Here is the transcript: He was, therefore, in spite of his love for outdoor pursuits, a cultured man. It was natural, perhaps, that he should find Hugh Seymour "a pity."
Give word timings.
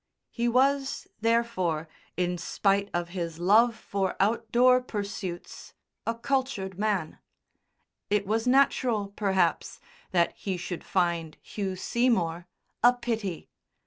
He 0.31 0.47
was, 0.47 1.07
therefore, 1.19 1.87
in 2.17 2.39
spite 2.39 2.89
of 2.91 3.09
his 3.09 3.37
love 3.37 3.75
for 3.75 4.15
outdoor 4.19 4.81
pursuits, 4.81 5.75
a 6.07 6.15
cultured 6.15 6.79
man. 6.79 7.19
It 8.09 8.25
was 8.25 8.47
natural, 8.47 9.09
perhaps, 9.09 9.79
that 10.09 10.33
he 10.33 10.57
should 10.57 10.83
find 10.83 11.37
Hugh 11.43 11.75
Seymour 11.75 12.47
"a 12.83 12.93
pity." 12.93 13.47